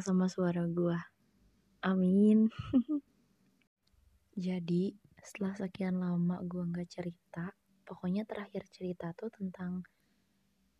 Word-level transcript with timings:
sama 0.00 0.30
suara 0.30 0.64
gue. 0.64 0.98
Amin. 1.86 2.50
Jadi 4.38 4.94
setelah 5.18 5.54
sekian 5.58 5.98
lama 5.98 6.38
gue 6.46 6.62
nggak 6.62 6.88
cerita, 6.88 7.50
pokoknya 7.82 8.22
terakhir 8.22 8.66
cerita 8.70 9.10
tuh 9.14 9.30
tentang 9.34 9.82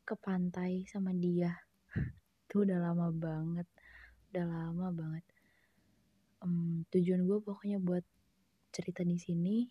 ke 0.07 0.15
pantai 0.17 0.87
sama 0.87 1.11
dia. 1.13 1.53
Itu 2.47 2.63
udah 2.65 2.79
lama 2.79 3.11
banget, 3.11 3.69
udah 4.31 4.45
lama 4.47 4.89
banget. 4.95 5.25
Um, 6.39 6.87
tujuan 6.95 7.27
gue 7.27 7.39
pokoknya 7.43 7.83
buat 7.83 8.07
cerita 8.71 9.03
di 9.03 9.19
sini 9.19 9.67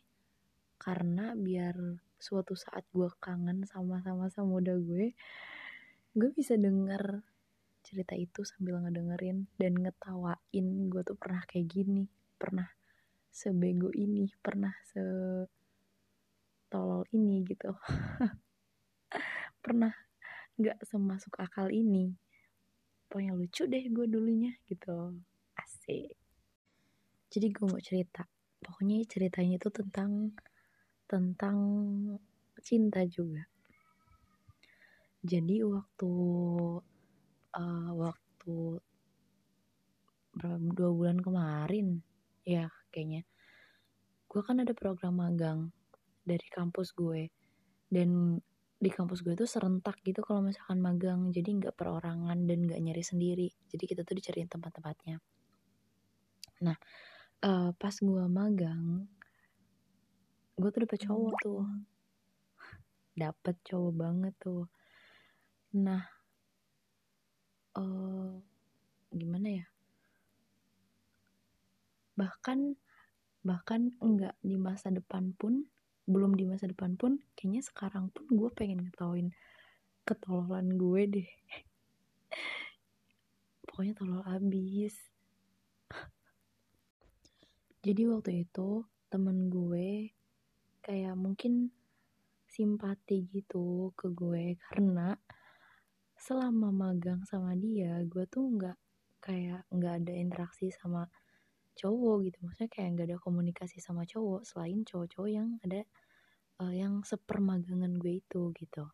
karena 0.78 1.34
biar 1.34 1.74
suatu 2.20 2.54
saat 2.60 2.84
gue 2.92 3.08
kangen 3.24 3.64
sama 3.66 4.04
sama 4.04 4.28
sama 4.30 4.60
muda 4.60 4.76
gue, 4.76 5.16
gue 6.18 6.30
bisa 6.36 6.58
denger 6.58 7.24
cerita 7.88 8.20
itu 8.20 8.44
sambil 8.44 8.84
ngedengerin 8.84 9.48
dan 9.56 9.80
ngetawain 9.80 10.68
gue 10.92 11.02
tuh 11.08 11.16
pernah 11.16 11.40
kayak 11.48 11.72
gini, 11.72 12.04
pernah 12.36 12.68
sebego 13.32 13.88
ini, 13.96 14.28
pernah 14.44 14.76
se 14.84 15.00
tolol 16.68 17.08
ini 17.16 17.48
gitu. 17.48 17.72
pernah 19.64 19.96
nggak 20.60 20.84
semasuk 20.84 21.40
akal 21.40 21.72
ini. 21.72 22.12
Pokoknya 23.08 23.32
lucu 23.32 23.64
deh 23.72 23.88
gue 23.88 24.06
dulunya 24.12 24.52
gitu. 24.68 25.16
Asik. 25.56 26.12
Jadi 27.32 27.48
gue 27.56 27.66
mau 27.72 27.80
cerita. 27.80 28.28
Pokoknya 28.60 29.00
ceritanya 29.08 29.56
itu 29.56 29.72
tentang 29.72 30.36
tentang 31.08 31.58
cinta 32.60 33.08
juga. 33.08 33.48
Jadi 35.24 35.64
waktu 35.64 36.12
uh, 37.56 37.92
waktu 37.96 38.82
berapa 40.38 40.58
dua 40.74 40.92
bulan 40.94 41.18
kemarin. 41.20 42.02
Ya 42.48 42.72
kayaknya. 42.94 43.26
Gue 44.28 44.42
kan 44.44 44.60
ada 44.60 44.72
program 44.76 45.20
magang 45.20 45.72
dari 46.28 46.48
kampus 46.52 46.94
gue. 46.94 47.32
Dan 47.88 48.40
di 48.78 48.94
kampus 48.94 49.26
gue 49.26 49.34
tuh 49.34 49.50
serentak 49.50 49.98
gitu 50.06 50.22
kalau 50.22 50.46
misalkan 50.46 50.80
magang. 50.84 51.34
Jadi 51.34 51.64
nggak 51.64 51.76
perorangan 51.76 52.38
dan 52.46 52.60
nggak 52.68 52.80
nyari 52.80 53.04
sendiri. 53.04 53.48
Jadi 53.72 53.84
kita 53.88 54.02
tuh 54.04 54.16
dicariin 54.16 54.52
tempat-tempatnya. 54.52 55.18
Nah 56.64 56.78
uh, 57.44 57.72
pas 57.76 57.96
gue 57.96 58.24
magang 58.30 59.06
gue 60.58 60.70
tuh 60.74 60.82
dapet 60.86 61.00
cowok 61.06 61.34
tuh. 61.42 61.66
Dapet 63.18 63.56
cowok 63.66 63.94
banget 63.94 64.34
tuh. 64.38 64.66
Nah 65.78 66.18
uh, 67.78 68.30
gimana 69.14 69.48
ya 69.64 69.66
bahkan 72.18 72.76
bahkan 73.46 73.96
enggak 74.04 74.36
di 74.44 74.60
masa 74.60 74.92
depan 74.92 75.32
pun 75.38 75.70
belum 76.10 76.36
di 76.36 76.44
masa 76.44 76.68
depan 76.68 76.98
pun 76.98 77.22
kayaknya 77.38 77.64
sekarang 77.64 78.12
pun 78.12 78.26
gue 78.32 78.50
pengen 78.52 78.84
ngetawain 78.84 79.32
ketololan 80.08 80.80
gue 80.80 81.02
deh. 81.20 81.30
Pokoknya 83.68 83.94
tolol 83.94 84.24
abis. 84.24 84.96
Jadi 87.86 88.02
waktu 88.08 88.48
itu 88.48 88.88
temen 89.12 89.52
gue 89.52 90.16
kayak 90.84 91.16
mungkin 91.20 91.72
simpati 92.48 93.28
gitu 93.28 93.92
ke 94.00 94.08
gue 94.16 94.56
karena 94.72 95.20
selama 96.16 96.72
magang 96.72 97.28
sama 97.28 97.54
dia 97.54 98.00
gue 98.08 98.24
tuh 98.32 98.48
nggak 98.48 98.80
kayak 99.20 99.68
nggak 99.70 99.94
ada 100.04 100.14
interaksi 100.16 100.72
sama 100.72 101.12
cowok 101.78 102.18
gitu. 102.26 102.38
Maksudnya 102.42 102.70
kayak 102.74 102.90
nggak 102.98 103.08
ada 103.14 103.18
komunikasi 103.22 103.78
sama 103.78 104.04
cowok 104.04 104.42
selain 104.44 104.82
cowok-cowok 104.82 105.30
yang 105.30 105.62
ada 105.62 105.86
uh, 106.62 106.74
yang 106.74 107.06
sepermagangan 107.06 107.94
gue 108.02 108.20
itu 108.20 108.50
gitu. 108.58 108.90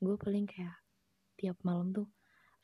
Gue 0.00 0.16
paling 0.16 0.48
kayak 0.48 0.80
tiap 1.36 1.60
malam 1.60 1.92
tuh 1.92 2.08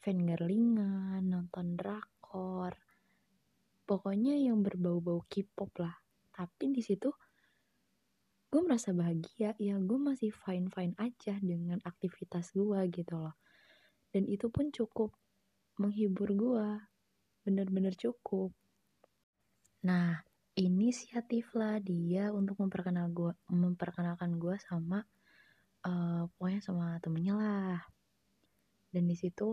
fangirlingan 0.01 1.21
nonton 1.29 1.77
drakor. 1.77 2.73
Pokoknya 3.87 4.35
yang 4.41 4.65
berbau-bau 4.65 5.23
K-pop 5.29 5.71
lah. 5.79 5.95
Tapi 6.33 6.73
di 6.73 6.83
situ 6.83 7.13
gue 8.49 8.61
merasa 8.65 8.97
bahagia. 8.97 9.53
Ya 9.61 9.77
gue 9.77 9.99
masih 10.01 10.33
fine 10.33 10.73
fine 10.73 10.97
aja 10.97 11.37
dengan 11.39 11.79
aktivitas 11.85 12.57
gue 12.57 12.81
gitu 12.91 13.15
loh. 13.21 13.37
Dan 14.11 14.25
itu 14.27 14.49
pun 14.49 14.73
cukup 14.73 15.13
menghibur 15.77 16.33
gue. 16.33 16.69
Bener-bener 17.45 17.95
cukup 17.95 18.57
Nah, 19.85 20.17
inisiatif 20.57 21.53
lah 21.53 21.77
dia 21.85 22.33
untuk 22.33 22.57
memperkenal 22.57 23.13
gua, 23.13 23.37
memperkenalkan 23.53 24.41
gue 24.41 24.57
sama 24.57 25.05
uh, 25.85 26.25
pokoknya 26.37 26.61
sama 26.65 26.97
temennya 27.05 27.35
lah. 27.37 27.81
Dan 28.89 29.05
di 29.05 29.17
situ 29.19 29.53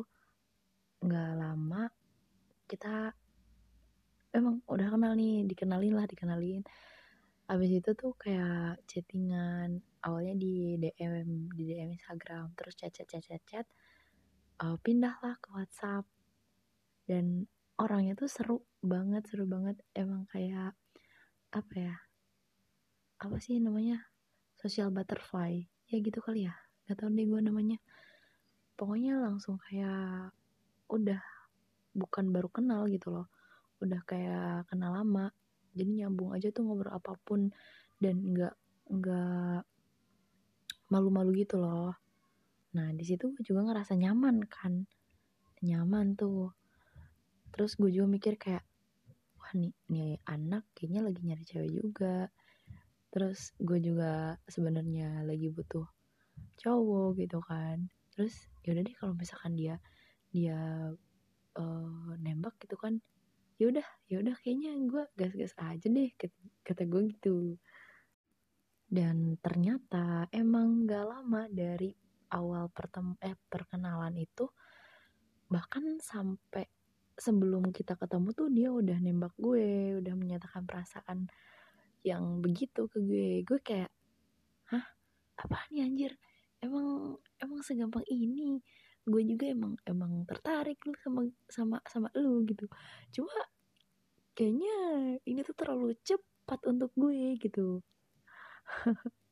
lama 1.03 1.83
kita 2.63 3.12
emang 4.31 4.63
udah 4.66 4.88
kenal 4.88 5.13
nih, 5.13 5.44
dikenalin 5.44 5.94
lah, 6.00 6.07
dikenalin. 6.07 6.63
Abis 7.51 7.83
itu 7.83 7.91
tuh 7.91 8.16
kayak 8.16 8.79
chattingan 8.88 9.83
awalnya 10.00 10.33
di 10.39 10.79
DM 10.79 11.51
di 11.53 11.75
DM 11.75 11.91
Instagram, 12.00 12.56
terus 12.56 12.79
chat 12.79 12.95
chat 12.95 13.06
chat 13.06 13.19
chat 13.19 13.44
chat, 13.44 13.66
uh, 14.63 14.79
pindahlah 14.79 15.35
ke 15.44 15.51
WhatsApp 15.51 16.07
dan 17.03 17.45
orangnya 17.75 18.16
tuh 18.16 18.31
seru 18.31 18.63
banget 18.83 19.23
seru 19.25 19.47
banget. 19.47 19.79
Emang 19.95 20.27
kayak 20.27 20.75
apa 21.55 21.73
ya 21.75 21.95
apa 23.23 23.39
sih 23.39 23.57
namanya 23.63 24.03
social 24.59 24.91
butterfly. 24.91 25.63
Ya 25.88 25.97
gitu 26.03 26.19
kali 26.19 26.45
ya 26.51 26.53
gak 26.85 26.99
tau 26.99 27.09
deh 27.09 27.23
gue 27.23 27.39
namanya. 27.39 27.79
Pokoknya 28.75 29.23
langsung 29.23 29.55
kayak 29.55 30.35
udah 30.91 31.21
bukan 31.95 32.35
baru 32.35 32.49
kenal 32.51 32.85
gitu 32.91 33.16
loh. 33.16 33.27
Udah 33.79 34.03
kayak 34.03 34.67
kenal 34.67 34.91
lama 35.00 35.31
jadi 35.73 36.05
nyambung 36.05 36.35
aja 36.35 36.51
tuh 36.51 36.67
ngobrol 36.67 36.91
apa 36.91 37.15
pun. 37.23 37.50
Dan 37.97 38.35
nggak 38.35 38.55
nggak 38.91 39.63
malu-malu 40.91 41.47
gitu 41.47 41.57
loh. 41.63 41.95
Nah 42.75 42.91
di 42.91 43.05
situ 43.07 43.31
gue 43.31 43.44
juga 43.45 43.63
ngerasa 43.63 43.95
nyaman 43.95 44.44
kan. 44.50 44.83
Nyaman 45.63 46.19
tuh. 46.19 46.51
Terus 47.53 47.77
gue 47.79 47.94
juga 47.94 48.09
mikir 48.09 48.35
kayak 48.35 48.65
nih 49.55 49.73
nih 49.89 50.19
anak 50.27 50.67
kayaknya 50.75 51.01
lagi 51.05 51.21
nyari 51.23 51.43
cewek 51.45 51.71
juga. 51.71 52.17
Terus 53.13 53.53
gue 53.61 53.79
juga 53.79 54.37
sebenarnya 54.49 55.21
lagi 55.23 55.49
butuh 55.53 55.85
cowok 56.59 57.21
gitu 57.21 57.39
kan. 57.45 57.89
Terus 58.13 58.33
yaudah 58.65 58.83
deh 58.85 58.95
kalau 58.97 59.13
misalkan 59.13 59.53
dia 59.57 59.75
dia 60.33 60.89
uh, 61.57 62.11
nembak 62.17 62.57
gitu 62.61 62.73
kan 62.77 62.97
yaudah 63.61 63.85
yaudah 64.09 64.33
kayaknya 64.41 64.73
gue 64.89 65.03
gas-gas 65.13 65.53
aja 65.61 65.87
deh 65.87 66.09
kata 66.65 66.83
gue 66.89 67.01
gitu. 67.13 67.57
Dan 68.93 69.41
ternyata 69.41 70.29
emang 70.29 70.85
gak 70.85 71.05
lama 71.05 71.49
dari 71.49 71.93
awal 72.33 72.69
pertem 72.73 73.13
eh 73.21 73.37
perkenalan 73.49 74.17
itu 74.17 74.49
bahkan 75.49 76.01
sampai 76.01 76.65
sebelum 77.13 77.69
kita 77.69 77.94
ketemu 77.94 78.29
tuh 78.34 78.47
dia 78.50 78.69
udah 78.74 78.97
nembak 78.97 79.34
gue 79.38 79.97
udah 80.01 80.13
menyatakan 80.18 80.66
perasaan 80.66 81.29
yang 82.04 82.42
begitu 82.44 82.89
ke 82.89 83.00
gue. 83.00 83.30
Gue 83.48 83.60
kayak 83.63 83.92
hah? 84.74 84.86
Apa 85.39 85.69
nih 85.71 85.88
anjir? 85.88 86.12
Emang 86.60 87.18
emang 87.39 87.60
segampang 87.62 88.06
ini? 88.10 88.60
Gue 89.04 89.21
juga 89.27 89.51
emang 89.51 89.75
emang 89.88 90.24
tertarik 90.27 90.80
lu 90.88 90.95
sama 91.00 91.21
sama 91.48 91.77
sama 91.88 92.07
lu 92.18 92.44
gitu. 92.48 92.65
Cuma 93.13 93.33
kayaknya 94.33 94.75
ini 95.27 95.39
tuh 95.45 95.56
terlalu 95.56 95.95
cepat 96.04 96.59
untuk 96.69 96.92
gue 96.98 97.38
gitu. 97.39 97.81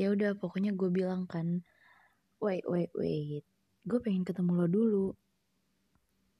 Ya 0.00 0.08
udah 0.08 0.32
pokoknya 0.40 0.72
gue 0.72 0.88
bilang 0.88 1.28
kan 1.28 1.60
wait 2.40 2.64
wait 2.64 2.88
wait. 2.96 3.44
Gue 3.84 4.00
pengen 4.00 4.24
ketemu 4.24 4.64
lo 4.64 4.66
dulu 4.66 5.08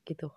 gitu. 0.06 0.28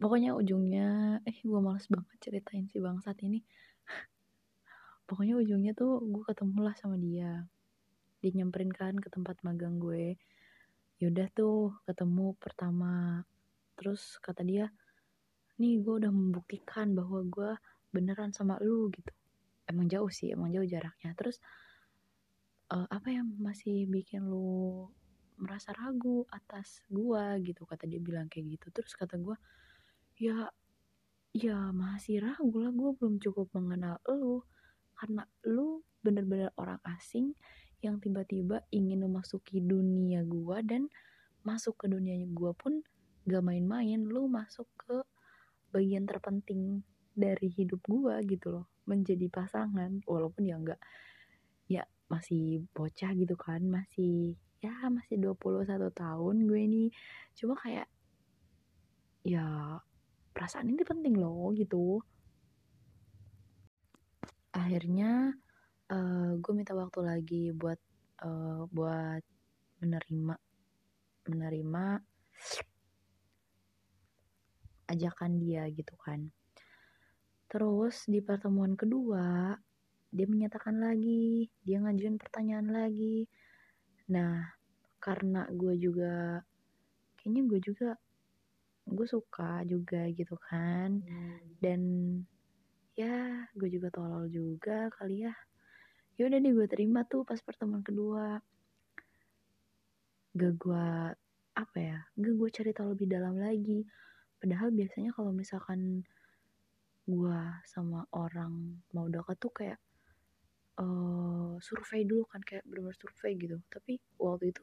Pokoknya 0.00 0.32
ujungnya 0.32 1.20
eh 1.28 1.38
gue 1.44 1.60
males 1.60 1.84
banget 1.92 2.16
ceritain 2.24 2.64
si 2.72 2.80
bangsat 2.80 3.20
ini. 3.20 3.44
Pokoknya 5.08 5.36
ujungnya 5.36 5.76
tuh 5.76 6.00
gue 6.00 6.24
ketemu 6.24 6.58
lah 6.64 6.72
sama 6.72 6.96
dia. 6.96 7.44
Dia 8.24 8.30
nyamperin 8.32 8.72
kan 8.72 8.96
ke 8.96 9.12
tempat 9.12 9.36
magang 9.44 9.76
gue. 9.76 10.16
Yaudah 11.04 11.28
tuh 11.36 11.76
ketemu 11.84 12.32
pertama. 12.40 13.24
Terus 13.76 14.16
kata 14.24 14.40
dia 14.40 14.72
nih 15.60 15.84
gue 15.84 15.94
udah 16.00 16.08
membuktikan 16.08 16.96
bahwa 16.96 17.20
gue 17.28 17.52
beneran 17.92 18.32
sama 18.32 18.56
lu 18.64 18.88
gitu. 18.96 19.12
Emang 19.68 19.84
jauh 19.84 20.08
sih 20.08 20.32
emang 20.32 20.48
jauh 20.48 20.64
jaraknya. 20.64 21.12
Terus 21.12 21.44
uh, 22.72 22.88
apa 22.88 23.12
yang 23.12 23.36
masih 23.36 23.84
bikin 23.84 24.24
lu 24.24 24.88
merasa 25.40 25.72
ragu 25.72 26.28
atas 26.28 26.84
gue 26.92 27.24
gitu. 27.42 27.64
Kata 27.64 27.88
dia 27.88 27.98
bilang 27.98 28.28
kayak 28.28 28.60
gitu. 28.60 28.66
Terus 28.70 28.92
kata 28.94 29.16
gue 29.16 29.36
ya 30.20 30.52
ya 31.32 31.70
masih 31.72 32.20
ragu 32.20 32.58
lah 32.60 32.70
gue 32.70 32.90
belum 32.94 33.16
cukup 33.18 33.48
mengenal 33.56 33.98
lu. 34.12 34.44
Karena 34.94 35.24
lu 35.48 35.80
bener-bener 36.04 36.52
orang 36.60 36.80
asing 36.84 37.32
yang 37.80 37.96
tiba-tiba 37.96 38.60
ingin 38.68 39.00
memasuki 39.00 39.64
dunia 39.64 40.20
gue 40.28 40.56
dan 40.68 40.92
masuk 41.40 41.80
ke 41.80 41.86
dunianya 41.88 42.28
gue 42.28 42.52
pun 42.52 42.84
gak 43.24 43.40
main-main. 43.40 44.04
Lu 44.04 44.28
masuk 44.28 44.68
ke 44.76 45.00
bagian 45.72 46.04
terpenting 46.04 46.84
dari 47.16 47.48
hidup 47.48 47.80
gue 47.88 48.14
gitu 48.28 48.52
loh. 48.52 48.68
Menjadi 48.84 49.26
pasangan. 49.32 50.04
Walaupun 50.04 50.44
ya 50.44 50.60
enggak 50.60 50.80
ya 51.70 51.86
masih 52.10 52.66
bocah 52.74 53.14
gitu 53.14 53.38
kan 53.38 53.62
masih 53.62 54.34
ya 54.60 54.76
masih 54.92 55.16
21 55.16 55.88
tahun 55.96 56.36
gue 56.44 56.60
ini 56.60 56.84
cuma 57.32 57.56
kayak 57.56 57.88
ya 59.24 59.80
perasaan 60.36 60.68
ini 60.68 60.84
penting 60.84 61.16
loh 61.16 61.52
gitu. 61.56 62.00
Akhirnya 64.52 65.32
uh, 65.88 66.36
gue 66.36 66.52
minta 66.52 66.76
waktu 66.76 67.00
lagi 67.00 67.44
buat 67.56 67.80
uh, 68.24 68.68
buat 68.68 69.24
menerima 69.80 70.34
menerima 71.28 71.84
ajakan 74.92 75.32
dia 75.40 75.64
gitu 75.72 75.94
kan. 76.04 76.28
Terus 77.48 78.04
di 78.04 78.20
pertemuan 78.20 78.76
kedua 78.76 79.56
dia 80.10 80.26
menyatakan 80.26 80.82
lagi 80.82 81.48
dia 81.62 81.78
ngajuin 81.80 82.18
pertanyaan 82.18 82.68
lagi 82.74 83.30
nah 84.10 84.50
karena 84.98 85.46
gue 85.54 85.74
juga 85.78 86.42
kayaknya 87.16 87.42
gue 87.46 87.60
juga 87.62 87.90
gue 88.90 89.06
suka 89.06 89.62
juga 89.64 90.10
gitu 90.10 90.34
kan. 90.50 90.98
Hmm. 91.00 91.38
dan 91.62 91.80
ya 92.98 93.46
gue 93.54 93.68
juga 93.70 93.88
tolol 93.94 94.26
juga 94.28 94.90
kali 94.98 95.24
ya. 95.24 95.34
Ya 96.18 96.28
udah 96.28 96.38
deh 96.42 96.52
gue 96.52 96.66
terima 96.68 97.06
tuh 97.08 97.24
pas 97.24 97.38
pertemuan 97.40 97.80
kedua. 97.80 98.42
Gak 100.36 100.54
gue 100.58 100.88
apa 101.50 101.76
ya 101.76 101.98
gak 102.16 102.34
gue 102.38 102.48
cari 102.50 102.70
tahu 102.74 102.92
lebih 102.98 103.08
dalam 103.08 103.38
lagi. 103.40 103.86
Padahal 104.40 104.72
biasanya 104.72 105.12
kalau 105.16 105.32
misalkan 105.32 106.04
gue 107.08 107.40
sama 107.66 108.04
orang 108.14 108.80
mau 108.92 109.08
dekat 109.08 109.36
tuh 109.40 109.52
kayak 109.52 109.78
survei 111.62 112.04
dulu 112.04 112.24
kan 112.28 112.40
kayak 112.44 112.64
bener-bener 112.66 112.96
survei 112.96 113.32
gitu. 113.36 113.56
Tapi 113.72 114.00
waktu 114.18 114.52
itu 114.52 114.62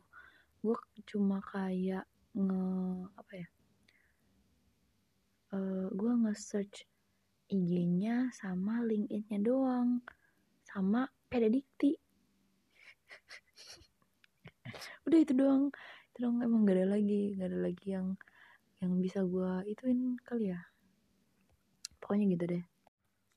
gue 0.62 0.76
cuma 1.08 1.38
kayak 1.46 2.06
nge 2.38 2.62
apa 3.18 3.34
ya 3.34 3.48
uh, 5.56 5.88
gue 5.94 6.12
nge-search 6.28 6.86
IG-nya 7.48 8.30
sama 8.36 8.84
LinkedIn-nya 8.84 9.40
doang 9.40 10.04
sama 10.68 11.08
pedadikti 11.32 11.96
udah 15.08 15.20
itu 15.24 15.34
doang 15.34 15.72
itu 16.12 16.18
doang. 16.26 16.42
Emang 16.44 16.66
gak 16.66 16.82
ada 16.82 16.98
lagi 16.98 17.38
gak 17.38 17.48
ada 17.54 17.60
lagi 17.62 17.88
yang 17.94 18.08
yang 18.82 18.92
bisa 19.02 19.22
gue 19.26 19.52
ituin 19.70 20.18
kali 20.26 20.54
ya. 20.54 20.62
Pokoknya 22.02 22.26
gitu 22.34 22.46
deh. 22.46 22.64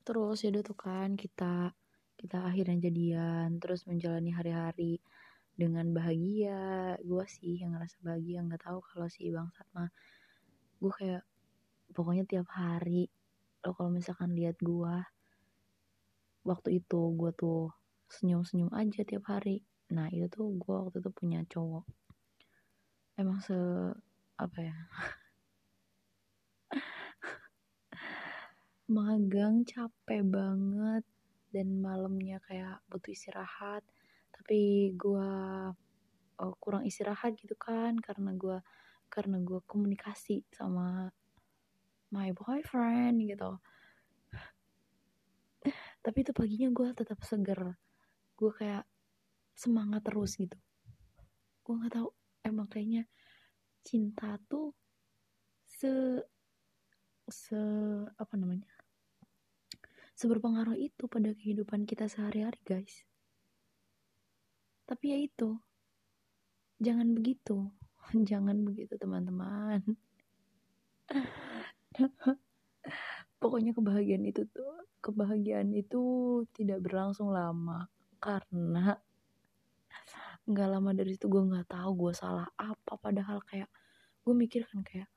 Terus 0.05 0.39
ya 0.45 0.51
tuh 0.53 0.77
kan 0.77 1.17
kita 1.17 1.73
kita 2.21 2.45
akhirnya 2.45 2.93
jadian 2.93 3.57
terus 3.57 3.89
menjalani 3.89 4.37
hari-hari 4.37 5.01
dengan 5.57 5.89
bahagia. 5.97 7.01
Gue 7.01 7.25
sih 7.25 7.57
yang 7.57 7.73
ngerasa 7.73 7.97
bahagia 8.05 8.45
nggak 8.45 8.69
tahu 8.69 8.85
kalau 8.85 9.09
si 9.09 9.33
bangsat 9.33 9.65
mah 9.73 9.89
gue 10.81 10.93
kayak 10.93 11.25
pokoknya 11.97 12.25
tiap 12.29 12.49
hari 12.53 13.09
lo 13.61 13.77
kalau 13.77 13.93
misalkan 13.93 14.33
lihat 14.33 14.57
gua 14.65 15.05
waktu 16.49 16.81
itu 16.81 17.01
gua 17.13 17.29
tuh 17.37 17.69
senyum-senyum 18.09 18.73
aja 18.73 19.05
tiap 19.05 19.29
hari. 19.29 19.61
Nah 19.93 20.09
itu 20.09 20.33
tuh 20.33 20.49
gua 20.57 20.89
waktu 20.89 21.05
itu 21.05 21.13
punya 21.13 21.45
cowok. 21.45 21.85
Emang 23.21 23.37
se 23.45 23.53
apa 24.41 24.59
ya? 24.65 24.77
Magang 28.97 29.69
capek 29.69 30.25
banget 30.25 31.05
dan 31.55 31.83
malamnya 31.83 32.39
kayak 32.47 32.83
butuh 32.91 33.13
istirahat. 33.15 33.83
Tapi 34.35 34.95
gua 34.97 35.71
oh, 36.41 36.55
kurang 36.63 36.87
istirahat 36.87 37.37
gitu 37.37 37.55
kan 37.59 37.99
karena 38.01 38.33
gua 38.39 38.59
karena 39.11 39.43
gua 39.43 39.61
komunikasi 39.67 40.47
sama 40.55 41.11
my 42.11 42.35
boyfriend 42.35 43.23
gitu. 43.27 43.59
Tapi 46.01 46.19
itu 46.25 46.33
paginya 46.33 46.69
gue 46.73 46.89
tetap 46.97 47.21
seger. 47.23 47.77
Gue 48.35 48.51
kayak 48.57 48.89
semangat 49.53 50.03
terus 50.03 50.41
gitu. 50.41 50.57
Gue 51.63 51.75
nggak 51.77 51.93
tahu 52.01 52.09
emang 52.43 52.67
kayaknya 52.67 53.05
cinta 53.85 54.41
tuh 54.49 54.73
se 55.69 56.21
se 57.31 57.61
apa 58.19 58.35
namanya 58.35 58.80
seberpengaruh 60.21 60.77
itu 60.77 61.09
pada 61.09 61.33
kehidupan 61.33 61.89
kita 61.89 62.05
sehari-hari 62.05 62.61
guys. 62.61 63.09
Tapi 64.85 65.17
ya 65.17 65.19
itu. 65.25 65.57
Jangan 66.77 67.17
begitu. 67.17 67.73
Jangan 68.29 68.61
begitu 68.61 69.01
teman-teman. 69.01 69.81
Pokoknya 73.41 73.73
kebahagiaan 73.73 74.29
itu 74.29 74.45
tuh 74.53 74.85
kebahagiaan 75.01 75.73
itu 75.73 76.03
tidak 76.53 76.85
berlangsung 76.85 77.33
lama. 77.33 77.89
Karena 78.21 78.93
nggak 80.45 80.69
lama 80.69 80.91
dari 80.93 81.17
itu 81.17 81.33
gue 81.33 81.49
nggak 81.49 81.73
tahu 81.73 81.91
gue 81.97 82.13
salah 82.13 82.45
apa. 82.61 83.01
Padahal 83.01 83.41
kayak 83.49 83.73
gue 84.21 84.35
mikir 84.37 84.69
kan 84.69 84.85
kayak 84.85 85.09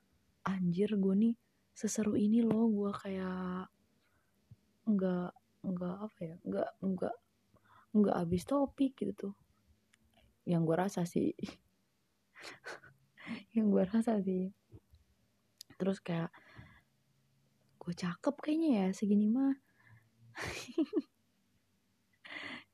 anjir 0.48 0.96
gue 0.96 1.12
nih 1.12 1.36
seseru 1.76 2.16
ini 2.16 2.40
loh. 2.40 2.72
Gue 2.72 2.88
kayak 2.96 3.68
nggak 4.84 5.32
nggak 5.64 5.96
apa 5.96 6.20
ya 6.20 6.36
nggak 6.44 6.70
nggak 6.84 7.16
nggak 7.94 8.16
habis 8.18 8.42
topik 8.44 8.98
gitu 8.98 9.12
tuh. 9.14 9.34
Yang 10.44 10.62
gue 10.68 10.76
rasa 10.76 11.02
sih. 11.06 11.32
Yang 13.56 13.66
gue 13.70 13.84
rasa 13.86 14.12
sih. 14.20 14.50
Terus 15.78 16.02
kayak 16.02 16.34
gue 17.80 17.94
cakep 17.94 18.34
kayaknya 18.42 18.70
ya 18.76 18.86
segini 18.92 19.30
mah. 19.30 19.54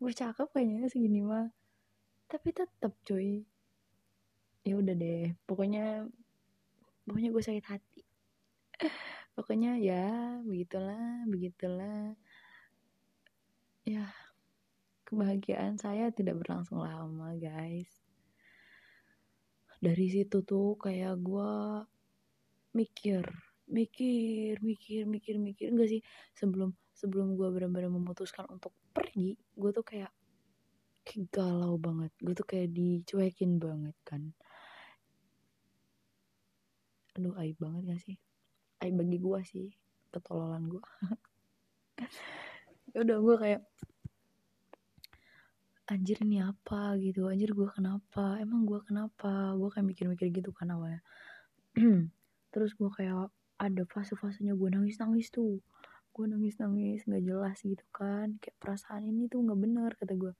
Gue 0.00 0.16
cakep 0.16 0.48
kayaknya 0.48 0.88
segini 0.88 1.20
mah. 1.20 1.52
Tapi 2.24 2.48
tetap 2.56 2.96
cuy. 3.04 3.44
Ya 4.64 4.80
udah 4.80 4.96
deh 4.96 5.36
pokoknya 5.44 6.08
pokoknya 7.04 7.28
gue 7.32 7.42
sakit 7.42 7.64
hati 7.64 8.02
pokoknya 9.34 9.78
ya 9.80 10.38
begitulah 10.44 11.24
begitulah. 11.30 12.14
Ya 13.86 14.06
kebahagiaan 15.08 15.80
saya 15.80 16.12
tidak 16.14 16.42
berlangsung 16.42 16.82
lama 16.82 17.34
guys. 17.38 17.90
Dari 19.80 20.06
situ 20.12 20.44
tuh 20.44 20.76
kayak 20.76 21.16
gue 21.24 21.52
mikir 22.76 23.24
mikir 23.70 24.60
mikir 24.60 25.02
mikir 25.08 25.34
mikir. 25.40 25.66
Enggak 25.72 25.88
sih 25.88 26.02
sebelum 26.36 26.76
sebelum 26.92 27.32
gue 27.38 27.48
benar-benar 27.48 27.88
memutuskan 27.88 28.44
untuk 28.52 28.76
pergi 28.92 29.40
gue 29.56 29.70
tuh 29.72 29.86
kayak, 29.86 30.12
galau 31.32 31.80
banget. 31.80 32.12
Gue 32.20 32.34
tuh 32.36 32.44
kayak 32.44 32.76
dicuekin 32.76 33.56
banget 33.56 33.96
kan. 34.04 34.36
Aduh 37.18 37.34
aib 37.40 37.58
banget 37.58 37.82
gak 37.90 38.02
sih 38.04 38.16
aib 38.84 38.94
bagi 38.96 39.18
gue 39.20 39.40
sih 39.44 39.68
ketololan 40.10 40.66
gue 40.68 40.84
ya 42.92 42.98
udah 43.06 43.18
gue 43.22 43.36
kayak 43.38 43.62
anjir 45.90 46.22
ini 46.22 46.38
apa? 46.38 46.94
gitu. 47.02 47.26
Anjir 47.26 47.50
gue 47.50 47.66
kenapa? 47.66 48.38
Emang 48.38 48.62
gue 48.62 48.78
kenapa? 48.86 49.58
Gue 49.58 49.74
kayak 49.74 49.90
mikir-mikir 49.90 50.30
gitu 50.30 50.54
kan 50.54 50.70
awalnya. 50.70 51.02
Terus 52.54 52.78
gue 52.78 52.86
kayak 52.94 53.34
ada 53.58 53.82
fase-fasenya 53.90 54.54
gue 54.54 54.70
nangis-nangis 54.70 55.34
tuh. 55.34 55.58
Gue 56.14 56.30
nangis-nangis 56.30 57.10
nggak 57.10 57.26
jelas 57.26 57.58
gitu 57.66 57.82
kan. 57.90 58.38
Kayak 58.38 58.54
perasaan 58.62 59.02
ini 59.02 59.26
tuh 59.26 59.42
nggak 59.42 59.58
bener 59.58 59.90
kata 59.98 60.14
gue 60.14 60.30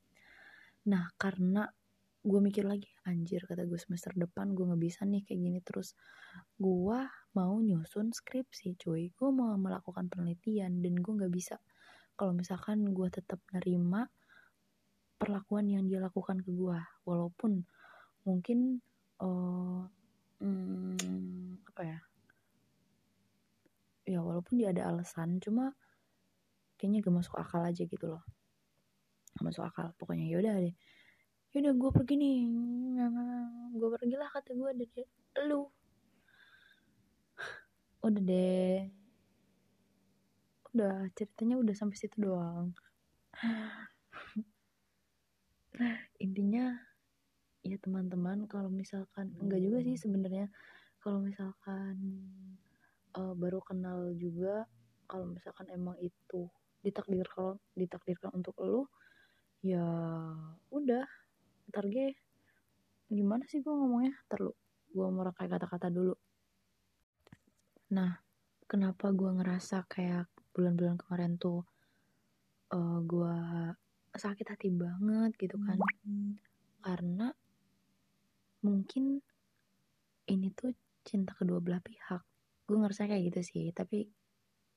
nah 0.88 1.12
karena 1.20 1.68
gue 2.20 2.36
mikir 2.36 2.68
lagi 2.68 2.92
anjir 3.08 3.48
kata 3.48 3.64
gue 3.64 3.80
semester 3.80 4.12
depan 4.12 4.52
gue 4.52 4.68
nggak 4.68 4.82
bisa 4.82 5.08
nih 5.08 5.24
kayak 5.24 5.40
gini 5.40 5.58
terus. 5.64 5.96
Gue 6.60 7.00
mau 7.32 7.54
nyusun 7.56 8.12
skripsi 8.12 8.76
cuy. 8.76 9.08
Gue 9.16 9.30
mau 9.32 9.56
melakukan 9.56 10.12
penelitian 10.12 10.84
dan 10.84 10.94
gue 11.00 11.12
nggak 11.16 11.32
bisa. 11.32 11.56
Kalau 12.20 12.36
misalkan 12.36 12.84
gue 12.92 13.08
tetap 13.08 13.40
nerima 13.56 14.04
perlakuan 15.16 15.68
yang 15.72 15.88
dia 15.88 16.00
lakukan 16.00 16.44
ke 16.44 16.52
gue 16.52 16.76
walaupun 17.08 17.64
mungkin 18.28 18.84
uh, 19.24 19.88
hmm, 20.44 21.64
apa 21.72 21.82
ya? 21.88 21.98
Ya 24.04 24.20
walaupun 24.20 24.60
dia 24.60 24.76
ada 24.76 24.92
alasan 24.92 25.40
cuma 25.40 25.72
kayaknya 26.76 27.04
gak 27.04 27.16
masuk 27.24 27.36
akal 27.40 27.64
aja 27.64 27.84
gitu 27.88 28.04
loh. 28.12 28.24
Gak 29.40 29.44
masuk 29.44 29.64
akal. 29.64 29.96
Pokoknya 29.96 30.28
yaudah 30.28 30.60
deh 30.60 30.76
yaudah 31.50 31.74
gue 31.74 31.90
pergi 31.90 32.14
nih. 32.14 32.40
Gue 33.74 33.88
pergi 33.98 34.14
lah 34.14 34.28
kata 34.30 34.54
gue 34.54 34.70
dari 34.74 35.02
lu. 35.46 35.66
Udah 38.06 38.22
deh. 38.22 38.78
Udah 40.70 41.10
ceritanya 41.18 41.56
udah 41.58 41.74
sampai 41.74 41.96
situ 41.98 42.16
doang. 42.22 42.70
Intinya 46.24 46.76
ya 47.60 47.76
teman-teman 47.76 48.46
kalau 48.48 48.70
misalkan 48.70 49.34
enggak 49.42 49.60
juga 49.60 49.78
sih 49.82 49.98
sebenarnya. 49.98 50.46
Kalau 51.00 51.18
misalkan 51.24 51.96
uh, 53.16 53.34
baru 53.34 53.58
kenal 53.64 54.12
juga 54.14 54.68
kalau 55.10 55.26
misalkan 55.26 55.66
emang 55.74 55.98
itu 55.98 56.46
ditakdir 56.80 57.26
kalau 57.26 57.58
ditakdirkan 57.74 58.30
untuk 58.32 58.54
lo 58.62 58.88
ya 59.60 59.84
udah 60.72 61.04
ntar 61.70 61.86
gue 61.86 62.12
gimana 63.10 63.46
sih 63.46 63.62
gue 63.62 63.70
ngomongnya? 63.70 64.14
Ntar 64.28 64.38
lu 64.44 64.52
gue 64.90 65.06
mau 65.06 65.22
kayak 65.30 65.50
kata-kata 65.54 65.88
dulu. 65.88 66.14
Nah 67.94 68.18
kenapa 68.66 69.14
gue 69.14 69.30
ngerasa 69.38 69.86
kayak 69.86 70.26
bulan-bulan 70.50 70.98
kemarin 70.98 71.38
tuh 71.38 71.62
uh, 72.74 72.78
eh, 72.78 72.98
gue 73.06 73.36
sakit 74.14 74.46
hati 74.50 74.68
banget 74.74 75.30
gitu 75.38 75.56
kan? 75.62 75.78
Hmm. 76.02 76.34
karena 76.80 77.28
mungkin 78.64 79.20
ini 80.26 80.48
tuh 80.56 80.72
cinta 81.06 81.36
kedua 81.38 81.62
belah 81.62 81.82
pihak. 81.82 82.22
Gue 82.66 82.76
ngerasa 82.78 83.06
kayak 83.06 83.30
gitu 83.30 83.40
sih 83.46 83.66
tapi 83.70 84.10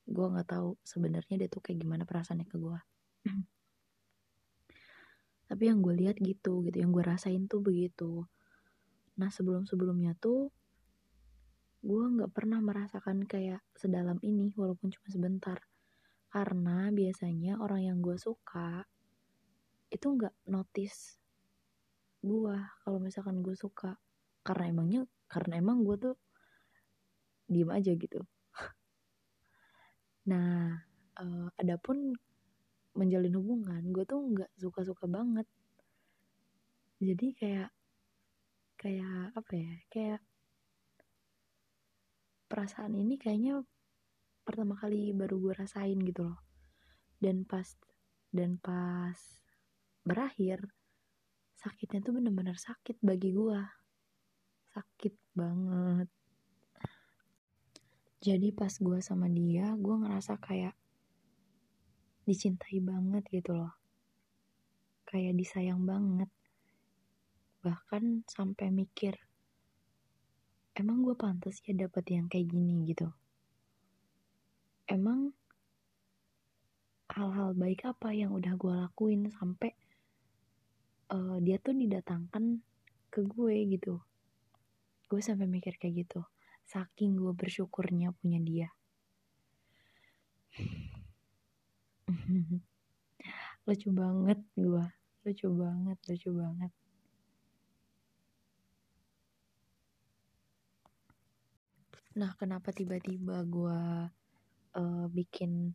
gue 0.04 0.26
nggak 0.28 0.50
tahu 0.52 0.76
sebenarnya 0.84 1.36
dia 1.40 1.50
tuh 1.50 1.64
kayak 1.64 1.80
gimana 1.80 2.04
perasaannya 2.04 2.48
ke 2.48 2.60
gue 2.60 2.80
tapi 5.54 5.70
yang 5.70 5.86
gue 5.86 5.94
lihat 5.94 6.18
gitu 6.18 6.66
gitu 6.66 6.82
yang 6.82 6.90
gue 6.90 7.06
rasain 7.06 7.46
tuh 7.46 7.62
begitu. 7.62 8.26
Nah 9.22 9.30
sebelum 9.30 9.70
sebelumnya 9.70 10.18
tuh 10.18 10.50
gue 11.86 12.04
nggak 12.10 12.34
pernah 12.34 12.58
merasakan 12.58 13.30
kayak 13.30 13.62
sedalam 13.78 14.18
ini 14.26 14.50
walaupun 14.58 14.90
cuma 14.90 15.06
sebentar. 15.14 15.62
Karena 16.34 16.90
biasanya 16.90 17.62
orang 17.62 17.86
yang 17.86 17.98
gue 18.02 18.18
suka 18.18 18.82
itu 19.94 20.10
nggak 20.10 20.34
notice 20.50 21.22
gue 22.26 22.58
kalau 22.82 22.98
misalkan 22.98 23.46
gue 23.46 23.54
suka. 23.54 24.02
Karena 24.42 24.74
emangnya 24.74 25.02
karena 25.30 25.62
emang 25.62 25.86
gue 25.86 26.02
tuh 26.02 26.16
diem 27.46 27.70
aja 27.70 27.94
gitu. 27.94 28.26
Nah 30.34 30.82
uh, 31.22 31.48
adapun 31.62 32.18
menjalin 32.94 33.34
hubungan 33.38 33.84
gue 33.90 34.06
tuh 34.06 34.22
nggak 34.22 34.52
suka-suka 34.58 35.10
banget. 35.10 35.48
Jadi 37.02 37.34
kayak 37.36 37.70
kayak 38.78 39.34
apa 39.34 39.54
ya 39.56 39.74
kayak 39.90 40.22
perasaan 42.48 42.94
ini 42.94 43.18
kayaknya 43.18 43.66
pertama 44.46 44.78
kali 44.78 45.10
baru 45.16 45.40
gue 45.42 45.54
rasain 45.58 45.98
gitu 46.06 46.30
loh. 46.30 46.40
Dan 47.18 47.48
pas 47.50 47.66
dan 48.30 48.62
pas 48.62 49.18
berakhir 50.04 50.68
sakitnya 51.56 52.04
tuh 52.04 52.20
bener-bener 52.20 52.60
sakit 52.60 53.00
bagi 53.00 53.32
gue 53.32 53.62
sakit 54.74 55.14
banget. 55.38 56.10
Jadi 58.24 58.56
pas 58.56 58.72
gue 58.72 59.00
sama 59.00 59.28
dia 59.28 59.74
gue 59.76 59.96
ngerasa 60.00 60.40
kayak 60.40 60.76
dicintai 62.24 62.80
banget 62.80 63.24
gitu 63.32 63.52
loh. 63.56 63.74
Kayak 65.08 65.36
disayang 65.36 65.84
banget. 65.84 66.32
Bahkan 67.64 68.28
sampai 68.28 68.72
mikir 68.72 69.16
emang 70.74 71.06
gue 71.06 71.14
pantas 71.14 71.62
ya 71.62 71.74
dapet 71.78 72.06
yang 72.10 72.26
kayak 72.26 72.50
gini? 72.50 72.88
gitu. 72.90 73.08
Emang 74.90 75.32
hal-hal 77.14 77.54
baik 77.54 77.86
apa 77.86 78.10
yang 78.10 78.34
udah 78.34 78.58
gue 78.58 78.74
lakuin 78.74 79.30
sampai 79.30 79.72
uh, 81.14 81.38
dia 81.40 81.62
tuh 81.62 81.78
didatangkan 81.78 82.60
ke 83.14 83.22
gue 83.22 83.56
gitu. 83.70 84.02
Gue 85.08 85.22
sampai 85.22 85.46
mikir 85.46 85.78
kayak 85.78 86.10
gitu. 86.10 86.26
Saking 86.66 87.22
gue 87.22 87.32
bersyukurnya 87.38 88.16
punya 88.18 88.42
dia 88.42 88.68
lucu 93.68 93.90
banget 93.96 94.40
gue 94.60 94.86
lucu 95.24 95.48
banget 95.56 95.98
lucu 96.12 96.30
banget. 96.36 96.72
Nah 102.20 102.36
kenapa 102.36 102.76
tiba-tiba 102.76 103.42
gue 103.48 103.80
uh, 104.76 105.06
bikin 105.10 105.72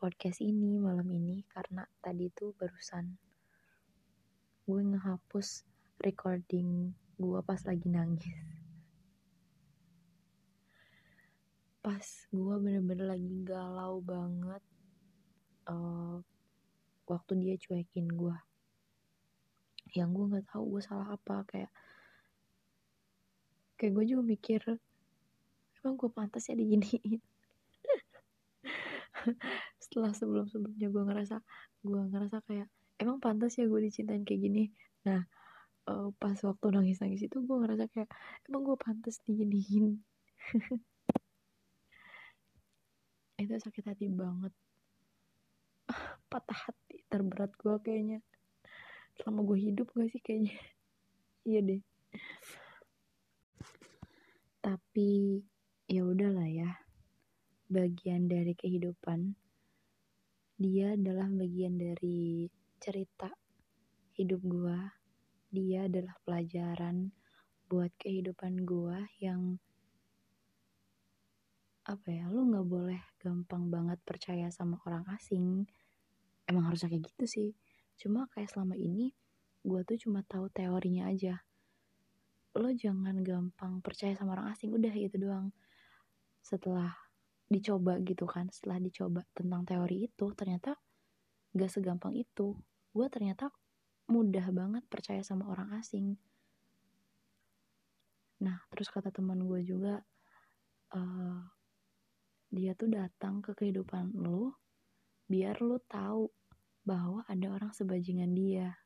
podcast 0.00 0.40
ini 0.40 0.80
malam 0.80 1.04
ini? 1.12 1.44
Karena 1.46 1.84
tadi 2.00 2.32
tuh 2.32 2.56
barusan 2.56 3.12
gue 4.64 4.80
ngehapus 4.80 5.68
recording 6.00 6.96
gue 7.20 7.40
pas 7.44 7.60
lagi 7.68 7.86
nangis. 7.92 8.40
Pas 11.84 12.06
gue 12.32 12.54
bener-bener 12.56 13.04
lagi 13.04 13.30
galau 13.44 14.00
banget 14.00 14.71
uh, 15.68 16.18
waktu 17.06 17.32
dia 17.38 17.54
cuekin 17.58 18.08
gue 18.08 18.36
yang 19.92 20.14
gue 20.16 20.24
nggak 20.24 20.48
tahu 20.48 20.78
gue 20.78 20.82
salah 20.82 21.12
apa 21.12 21.44
kayak 21.44 21.70
kayak 23.76 23.92
gue 23.92 24.04
juga 24.14 24.22
mikir 24.24 24.62
emang 25.82 25.98
gue 25.98 26.10
pantas 26.14 26.46
ya 26.46 26.54
diginiin? 26.54 27.18
Setelah 29.82 30.14
sebelum 30.14 30.46
sebelumnya 30.46 30.88
gue 30.88 31.02
ngerasa 31.02 31.36
gue 31.82 32.02
ngerasa 32.14 32.38
kayak 32.46 32.70
emang 33.02 33.18
pantas 33.18 33.58
ya 33.58 33.66
gue 33.66 33.80
dicintain 33.82 34.22
kayak 34.22 34.46
gini? 34.46 34.70
Nah 35.02 35.26
uh, 35.90 36.14
pas 36.16 36.38
waktu 36.38 36.66
nangis 36.70 37.02
nangis 37.02 37.26
itu 37.26 37.42
gue 37.42 37.56
ngerasa 37.58 37.90
kayak 37.90 38.08
emang 38.46 38.62
gue 38.62 38.78
pantas 38.78 39.18
diginiin? 39.26 39.98
Itu 43.42 43.58
sakit 43.58 43.82
hati 43.90 44.06
banget 44.06 44.54
patah 46.32 46.56
hati 46.56 47.04
terberat 47.12 47.52
gue 47.60 47.76
kayaknya. 47.84 48.24
Selama 49.20 49.44
gue 49.44 49.58
hidup 49.60 49.92
gak 49.92 50.08
sih 50.08 50.24
kayaknya? 50.24 50.56
Iya 51.42 51.58
deh. 51.58 51.82
Tapi 54.62 55.42
ya 55.90 56.06
udahlah 56.06 56.46
ya. 56.46 56.70
Bagian 57.66 58.30
dari 58.30 58.54
kehidupan 58.54 59.34
dia 60.62 60.94
adalah 60.94 61.26
bagian 61.26 61.74
dari 61.74 62.46
cerita 62.78 63.26
hidup 64.14 64.38
gue 64.46 64.78
dia 65.50 65.90
adalah 65.90 66.14
pelajaran 66.22 67.10
buat 67.66 67.90
kehidupan 67.98 68.62
gue 68.62 68.98
yang 69.18 69.58
apa 71.82 72.08
ya 72.14 72.30
lu 72.30 72.46
nggak 72.46 72.68
boleh 72.70 73.02
gampang 73.18 73.66
banget 73.74 73.98
percaya 74.06 74.46
sama 74.54 74.78
orang 74.86 75.02
asing 75.18 75.66
emang 76.52 76.68
harusnya 76.68 76.92
kayak 76.92 77.08
gitu 77.08 77.24
sih. 77.24 77.50
Cuma 77.96 78.28
kayak 78.30 78.52
selama 78.52 78.76
ini 78.76 79.16
gue 79.64 79.80
tuh 79.88 79.96
cuma 79.96 80.20
tahu 80.28 80.52
teorinya 80.52 81.08
aja. 81.08 81.40
Lo 82.52 82.68
jangan 82.68 83.24
gampang 83.24 83.80
percaya 83.80 84.12
sama 84.12 84.36
orang 84.36 84.52
asing 84.52 84.76
udah 84.76 84.92
gitu 84.92 85.16
doang. 85.16 85.56
Setelah 86.44 86.92
dicoba 87.48 88.00
gitu 88.00 88.24
kan 88.24 88.48
setelah 88.48 88.80
dicoba 88.80 89.24
tentang 89.36 89.64
teori 89.68 90.08
itu 90.08 90.26
ternyata 90.36 90.76
gak 91.56 91.70
segampang 91.72 92.12
itu. 92.16 92.56
Gue 92.92 93.06
ternyata 93.08 93.48
mudah 94.12 94.46
banget 94.52 94.84
percaya 94.88 95.24
sama 95.24 95.48
orang 95.48 95.72
asing. 95.80 96.16
Nah 98.44 98.60
terus 98.68 98.92
kata 98.92 99.08
teman 99.08 99.40
gue 99.46 99.60
juga 99.64 100.02
uh, 100.92 101.40
dia 102.52 102.76
tuh 102.76 102.92
datang 102.92 103.40
ke 103.40 103.56
kehidupan 103.56 104.12
lo 104.20 104.60
biar 105.24 105.64
lo 105.64 105.80
tahu 105.88 106.28
bahwa 106.82 107.22
ada 107.30 107.46
orang 107.50 107.70
sebajingan 107.74 108.34
dia. 108.34 108.78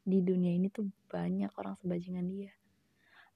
Di 0.00 0.24
dunia 0.24 0.56
ini 0.56 0.72
tuh 0.72 0.88
banyak 1.10 1.52
orang 1.60 1.76
sebajingan 1.78 2.26
dia. 2.30 2.52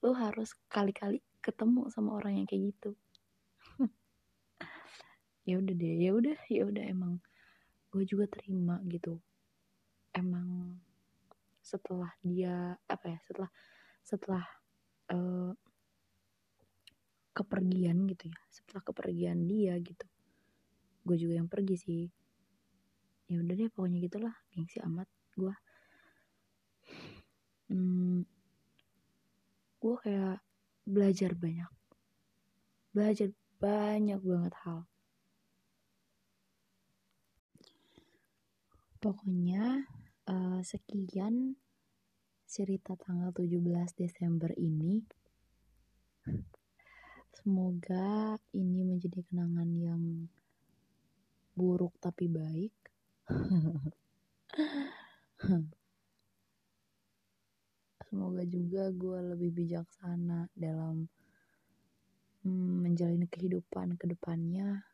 Lo 0.00 0.16
harus 0.16 0.56
kali-kali 0.71 1.21
ketemu 1.44 1.92
sama 1.92 2.16
orang 2.16 2.42
yang 2.42 2.47
kayak 2.49 2.75
gitu. 2.75 2.90
Ya 5.44 5.61
udah 5.61 5.76
deh 5.76 6.00
ya 6.00 6.16
udah 6.16 6.40
ya 6.49 6.64
udah 6.64 6.85
emang 6.88 7.21
gue 7.92 8.09
juga 8.09 8.25
terima 8.33 8.80
gitu. 8.88 9.21
Emang 10.16 10.80
setelah 11.61 12.12
dia 12.25 12.80
apa 12.88 13.12
ya 13.12 13.18
setelah 13.28 13.50
setelah 14.00 14.44
uh, 15.12 15.52
kepergian 17.33 18.04
gitu 18.06 18.30
ya 18.30 18.38
setelah 18.52 18.85
kepergian 18.85 19.49
dia 19.49 19.75
gitu 19.80 20.06
gue 21.04 21.16
juga 21.16 21.40
yang 21.40 21.49
pergi 21.49 21.76
sih 21.76 22.02
ya 23.31 23.40
udah 23.40 23.54
deh 23.57 23.71
pokoknya 23.73 23.99
gitulah. 24.04 24.35
Gengsi 24.52 24.78
amat 24.85 25.09
gue 25.35 25.54
hmm, 27.75 28.23
gue 29.81 29.95
kayak 30.04 30.38
belajar 30.85 31.31
banyak. 31.35 31.73
Belajar 32.95 33.28
banyak 33.59 34.21
banget 34.23 34.54
hal. 34.64 34.87
Pokoknya 39.02 39.85
uh, 40.31 40.61
sekian 40.64 41.59
cerita 42.49 42.97
tanggal 42.97 43.35
17 43.35 43.61
Desember 43.99 44.49
ini. 44.57 45.04
Semoga 47.35 48.40
ini 48.57 48.81
menjadi 48.88 49.21
kenangan 49.28 49.69
yang 49.76 50.02
buruk 51.52 51.93
tapi 52.00 52.33
baik 52.33 52.84
semoga 58.04 58.45
juga 58.45 58.93
gue 58.93 59.19
lebih 59.33 59.64
bijaksana 59.64 60.52
dalam 60.52 61.09
hmm, 62.45 62.85
menjalani 62.85 63.25
kehidupan 63.26 63.97
ke 63.97 64.12
depannya. 64.12 64.85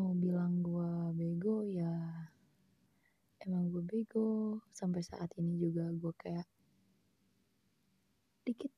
Mau 0.00 0.16
bilang 0.16 0.64
gue 0.64 0.90
bego 1.12 1.60
ya 1.68 1.92
emang 3.44 3.68
gue 3.68 3.84
bego. 3.84 4.56
Sampai 4.72 5.04
saat 5.04 5.28
ini 5.36 5.60
juga 5.60 5.92
gue 5.92 6.12
kayak 6.16 6.48
dikit 8.48 8.72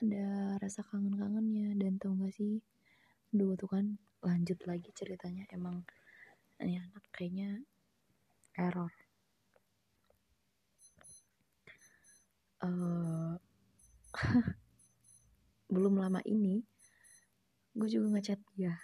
ada 0.00 0.56
rasa 0.56 0.80
kangen-kangennya. 0.88 1.76
Dan 1.76 2.00
tau 2.00 2.16
gak 2.16 2.32
sih 2.32 2.64
dua 3.32 3.56
tuh 3.56 3.68
kan 3.72 3.96
lanjut 4.20 4.60
lagi 4.68 4.92
ceritanya. 4.92 5.48
Emang 5.48 5.80
ini 6.60 6.76
anak 6.78 7.04
kayaknya 7.10 7.64
error. 8.54 8.92
Uh, 12.62 13.34
belum 15.74 15.98
lama 15.98 16.20
ini 16.28 16.62
gue 17.72 17.88
juga 17.88 18.06
ngechat 18.12 18.40
dia. 18.52 18.76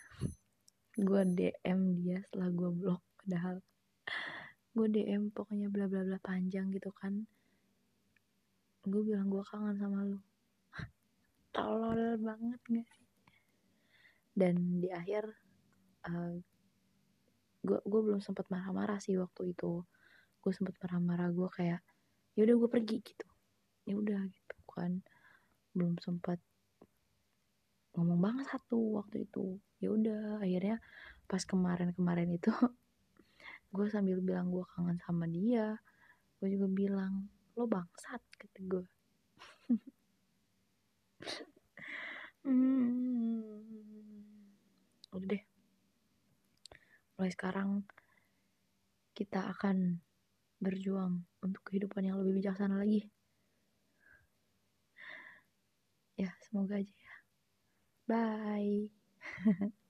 Gue 0.97 1.23
DM 1.29 1.81
dia 2.01 2.19
setelah 2.25 2.49
gue 2.49 2.71
blok 2.73 3.05
padahal 3.21 3.61
gue 4.73 4.87
DM 4.89 5.31
pokoknya 5.31 5.69
bla 5.69 5.87
bla 5.87 6.03
bla 6.09 6.19
panjang 6.25 6.73
gitu 6.73 6.89
kan. 6.97 7.29
Gue 8.89 9.05
bilang 9.05 9.29
gue 9.29 9.45
kangen 9.45 9.77
sama 9.77 10.09
lu. 10.09 10.19
Tolol 11.55 12.17
banget 12.17 12.61
gak 12.65 12.89
sih 12.89 13.08
dan 14.39 14.79
di 14.79 14.87
akhir 14.95 15.27
uh, 16.07 16.39
gue 17.67 17.79
gue 17.83 18.01
belum 18.07 18.23
sempat 18.23 18.47
marah-marah 18.55 19.03
sih 19.03 19.19
waktu 19.19 19.51
itu. 19.51 19.83
Gue 20.39 20.53
sempat 20.55 20.79
marah-marah 20.79 21.35
gue 21.35 21.49
kayak 21.51 21.83
ya 22.39 22.47
udah 22.47 22.55
gue 22.55 22.71
pergi 22.71 23.03
gitu. 23.03 23.27
Ya 23.91 23.99
udah 23.99 24.23
gitu 24.31 24.57
kan. 24.71 25.03
Belum 25.75 25.99
sempat 25.99 26.39
ngomong 27.99 28.23
banget 28.23 28.47
satu 28.55 29.03
waktu 29.03 29.27
itu. 29.27 29.59
Ya 29.83 29.91
udah 29.91 30.39
akhirnya 30.39 30.79
pas 31.27 31.43
kemarin-kemarin 31.43 32.39
itu 32.39 32.49
gue 33.75 33.87
sambil 33.93 34.17
bilang 34.25 34.49
gue 34.49 34.65
kangen 34.73 34.97
sama 35.05 35.29
dia 35.29 35.77
gue 36.41 36.49
juga 36.57 36.73
bilang 36.73 37.29
lo 37.53 37.69
bangsat 37.69 38.25
kata 38.41 38.61
gue 38.65 38.89
hmm. 42.49 43.88
Udah 45.15 45.29
deh. 45.33 45.43
Mulai 47.17 47.33
sekarang 47.35 47.69
kita 49.17 49.51
akan 49.51 49.99
berjuang 50.63 51.27
untuk 51.43 51.63
kehidupan 51.71 52.07
yang 52.07 52.17
lebih 52.21 52.43
bijaksana 52.43 52.79
lagi. 52.79 53.09
Ya 56.19 56.35
semoga 56.43 56.83
aja 56.83 56.95
ya. 56.95 57.15
Bye. 58.09 58.91